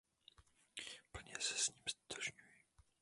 [1.11, 2.57] Plně se s ním ztotožňuji.